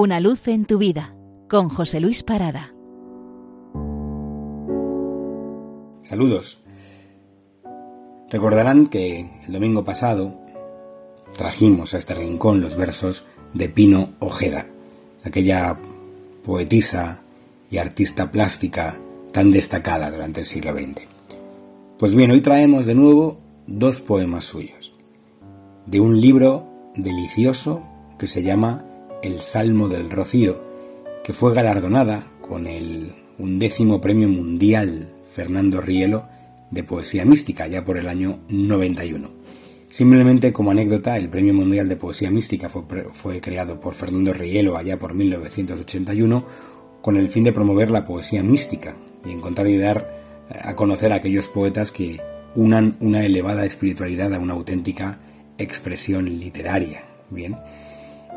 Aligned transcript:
Una 0.00 0.20
luz 0.20 0.46
en 0.46 0.64
tu 0.64 0.78
vida 0.78 1.12
con 1.48 1.68
José 1.68 1.98
Luis 1.98 2.22
Parada. 2.22 2.72
Saludos. 6.04 6.62
Recordarán 8.30 8.86
que 8.86 9.28
el 9.44 9.52
domingo 9.52 9.84
pasado 9.84 10.38
trajimos 11.36 11.94
a 11.94 11.98
este 11.98 12.14
rincón 12.14 12.60
los 12.60 12.76
versos 12.76 13.24
de 13.54 13.68
Pino 13.70 14.10
Ojeda, 14.20 14.66
aquella 15.24 15.76
poetisa 16.44 17.22
y 17.68 17.78
artista 17.78 18.30
plástica 18.30 18.96
tan 19.32 19.50
destacada 19.50 20.12
durante 20.12 20.42
el 20.42 20.46
siglo 20.46 20.74
XX. 20.74 21.08
Pues 21.98 22.14
bien, 22.14 22.30
hoy 22.30 22.40
traemos 22.40 22.86
de 22.86 22.94
nuevo 22.94 23.40
dos 23.66 24.00
poemas 24.00 24.44
suyos, 24.44 24.92
de 25.86 25.98
un 25.98 26.20
libro 26.20 26.68
delicioso 26.94 27.82
que 28.16 28.28
se 28.28 28.44
llama 28.44 28.84
El 29.22 29.40
Salmo 29.40 29.88
del 29.88 30.10
Rocío, 30.10 30.62
que 31.24 31.32
fue 31.32 31.52
galardonada 31.52 32.24
con 32.40 32.66
el 32.68 33.14
undécimo 33.38 34.00
premio 34.00 34.28
mundial 34.28 35.08
Fernando 35.32 35.80
Rielo 35.80 36.28
de 36.70 36.84
poesía 36.84 37.24
mística 37.24 37.66
ya 37.66 37.84
por 37.84 37.98
el 37.98 38.08
año 38.08 38.38
91. 38.48 39.30
Simplemente 39.90 40.52
como 40.52 40.70
anécdota, 40.70 41.16
el 41.16 41.30
Premio 41.30 41.54
Mundial 41.54 41.88
de 41.88 41.96
Poesía 41.96 42.30
Mística 42.30 42.68
fue, 42.68 43.40
creado 43.40 43.80
por 43.80 43.94
Fernando 43.94 44.34
Rielo 44.34 44.76
allá 44.76 44.98
por 44.98 45.14
1981 45.14 46.44
con 47.00 47.16
el 47.16 47.28
fin 47.28 47.44
de 47.44 47.52
promover 47.52 47.90
la 47.90 48.04
poesía 48.04 48.42
mística 48.42 48.96
y 49.24 49.30
encontrar 49.30 49.66
y 49.66 49.78
dar 49.78 50.18
a 50.50 50.76
conocer 50.76 51.12
a 51.12 51.16
aquellos 51.16 51.48
poetas 51.48 51.90
que 51.90 52.20
unan 52.54 52.96
una 53.00 53.24
elevada 53.24 53.64
espiritualidad 53.64 54.34
a 54.34 54.38
una 54.38 54.52
auténtica 54.52 55.20
expresión 55.56 56.26
literaria. 56.26 57.02
Bien, 57.30 57.56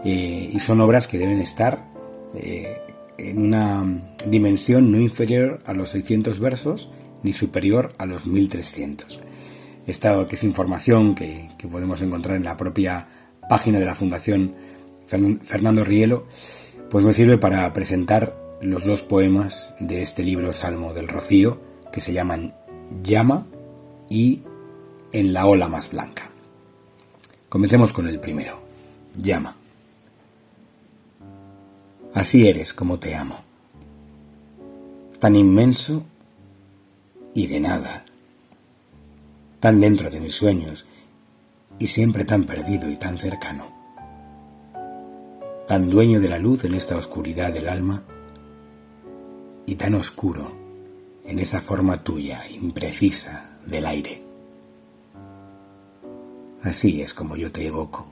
y 0.03 0.59
son 0.59 0.81
obras 0.81 1.07
que 1.07 1.17
deben 1.17 1.39
estar 1.39 1.85
eh, 2.33 2.81
en 3.17 3.41
una 3.41 3.85
dimensión 4.25 4.91
no 4.91 4.99
inferior 4.99 5.59
a 5.65 5.73
los 5.73 5.91
600 5.91 6.39
versos 6.39 6.89
ni 7.23 7.33
superior 7.33 7.93
a 7.97 8.05
los 8.05 8.25
1300. 8.25 9.19
Esta 9.85 10.25
que 10.27 10.35
es 10.35 10.43
información 10.43 11.15
que, 11.15 11.49
que 11.57 11.67
podemos 11.67 12.01
encontrar 12.01 12.37
en 12.37 12.43
la 12.43 12.57
propia 12.57 13.07
página 13.49 13.79
de 13.79 13.85
la 13.85 13.95
Fundación 13.95 14.55
Fernando 15.07 15.83
Rielo, 15.83 16.25
pues 16.89 17.03
me 17.03 17.13
sirve 17.13 17.37
para 17.37 17.71
presentar 17.73 18.35
los 18.61 18.85
dos 18.85 19.01
poemas 19.01 19.75
de 19.79 20.01
este 20.01 20.23
libro 20.23 20.53
Salmo 20.53 20.93
del 20.93 21.07
Rocío, 21.07 21.59
que 21.91 22.01
se 22.01 22.13
llaman 22.13 22.53
Llama 23.03 23.45
y 24.09 24.41
En 25.11 25.33
la 25.33 25.45
ola 25.45 25.67
más 25.67 25.89
blanca. 25.89 26.29
Comencemos 27.49 27.91
con 27.91 28.07
el 28.07 28.19
primero. 28.19 28.61
Llama. 29.17 29.60
Así 32.13 32.47
eres 32.47 32.73
como 32.73 32.99
te 32.99 33.15
amo. 33.15 33.39
Tan 35.19 35.35
inmenso 35.35 36.03
y 37.33 37.47
de 37.47 37.59
nada. 37.61 38.03
Tan 39.61 39.79
dentro 39.79 40.09
de 40.09 40.19
mis 40.19 40.35
sueños 40.35 40.85
y 41.79 41.87
siempre 41.87 42.25
tan 42.25 42.43
perdido 42.43 42.89
y 42.89 42.97
tan 42.97 43.17
cercano. 43.17 43.71
Tan 45.67 45.89
dueño 45.89 46.19
de 46.19 46.27
la 46.27 46.37
luz 46.37 46.65
en 46.65 46.73
esta 46.73 46.97
oscuridad 46.97 47.53
del 47.53 47.69
alma 47.69 48.03
y 49.65 49.75
tan 49.75 49.95
oscuro 49.95 50.51
en 51.23 51.39
esa 51.39 51.61
forma 51.61 52.03
tuya, 52.03 52.43
imprecisa, 52.49 53.51
del 53.65 53.85
aire. 53.85 54.21
Así 56.61 57.01
es 57.01 57.13
como 57.13 57.37
yo 57.37 57.51
te 57.51 57.65
evoco. 57.65 58.05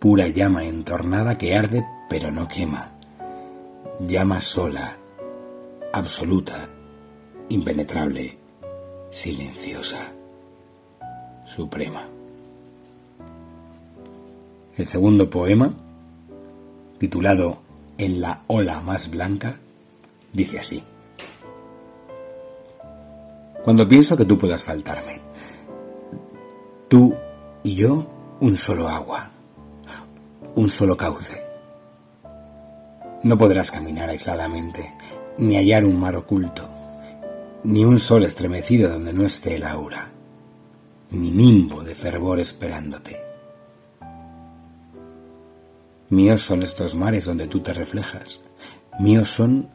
Pura 0.00 0.26
llama 0.28 0.64
entornada 0.64 1.38
que 1.38 1.54
arde 1.54 1.86
pero 2.08 2.30
no 2.30 2.48
quema. 2.48 2.90
Llama 4.00 4.40
sola, 4.40 4.96
absoluta, 5.92 6.68
impenetrable, 7.48 8.36
silenciosa, 9.10 10.12
suprema. 11.44 12.02
El 14.76 14.86
segundo 14.86 15.30
poema, 15.30 15.72
titulado 16.98 17.58
En 17.96 18.20
la 18.20 18.42
ola 18.48 18.80
más 18.80 19.08
blanca, 19.08 19.60
dice 20.32 20.58
así. 20.58 20.82
Cuando 23.62 23.86
pienso 23.86 24.16
que 24.16 24.24
tú 24.24 24.36
puedas 24.36 24.64
faltarme, 24.64 25.20
tú 26.88 27.14
y 27.62 27.76
yo 27.76 28.04
un 28.40 28.56
solo 28.56 28.88
agua, 28.88 29.30
un 30.56 30.68
solo 30.68 30.96
cauce. 30.96 31.43
No 33.24 33.38
podrás 33.38 33.70
caminar 33.70 34.10
aisladamente, 34.10 34.92
ni 35.38 35.56
hallar 35.56 35.86
un 35.86 35.98
mar 35.98 36.14
oculto, 36.14 36.68
ni 37.64 37.82
un 37.82 37.98
sol 37.98 38.22
estremecido 38.22 38.90
donde 38.90 39.14
no 39.14 39.24
esté 39.24 39.54
el 39.54 39.64
aura, 39.64 40.12
ni 41.10 41.30
nimbo 41.30 41.82
de 41.82 41.94
fervor 41.94 42.38
esperándote. 42.38 43.24
Míos 46.10 46.42
son 46.42 46.62
estos 46.62 46.94
mares 46.94 47.24
donde 47.24 47.46
tú 47.46 47.60
te 47.60 47.72
reflejas, 47.72 48.42
míos 49.00 49.30
son 49.30 49.70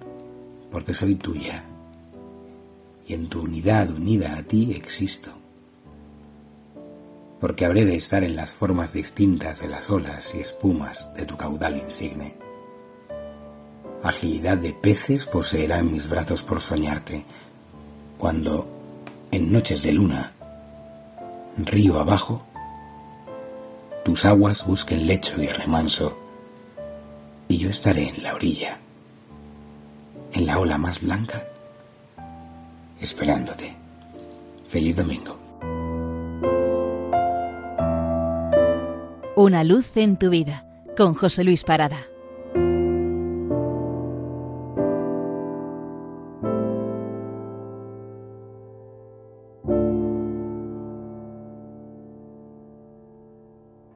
porque 0.69 0.93
soy 0.93 1.15
tuya, 1.15 1.65
y 3.07 3.15
en 3.15 3.29
tu 3.29 3.41
unidad 3.41 3.89
unida 3.89 4.37
a 4.37 4.43
ti 4.43 4.73
existo, 4.73 5.31
porque 7.39 7.65
habré 7.65 7.85
de 7.85 7.95
estar 7.95 8.23
en 8.23 8.35
las 8.35 8.53
formas 8.53 8.93
distintas 8.93 9.59
de 9.59 9.69
las 9.69 9.89
olas 9.89 10.35
y 10.35 10.39
espumas 10.39 11.11
de 11.15 11.25
tu 11.25 11.35
caudal 11.35 11.77
insigne. 11.77 12.48
Agilidad 14.03 14.57
de 14.57 14.73
peces 14.73 15.25
poseerá 15.25 15.79
en 15.79 15.91
mis 15.91 16.07
brazos 16.07 16.43
por 16.43 16.61
soñarte, 16.61 17.25
cuando, 18.17 18.67
en 19.31 19.51
noches 19.51 19.83
de 19.83 19.91
luna, 19.91 20.33
río 21.57 21.99
abajo, 21.99 22.45
tus 24.05 24.25
aguas 24.25 24.65
busquen 24.65 25.07
lecho 25.07 25.41
y 25.41 25.47
remanso, 25.47 26.17
y 27.47 27.57
yo 27.57 27.69
estaré 27.69 28.09
en 28.09 28.23
la 28.23 28.35
orilla 28.35 28.79
en 30.33 30.45
la 30.45 30.59
ola 30.59 30.77
más 30.77 31.01
blanca, 31.01 31.43
esperándote. 32.99 33.75
Feliz 34.67 34.95
domingo. 34.95 35.39
Una 39.35 39.63
luz 39.63 39.97
en 39.97 40.17
tu 40.17 40.29
vida, 40.29 40.65
con 40.95 41.15
José 41.15 41.43
Luis 41.43 41.63
Parada. 41.63 42.05